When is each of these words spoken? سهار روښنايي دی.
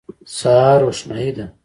سهار 0.37 0.77
روښنايي 0.83 1.31
دی. 1.35 1.45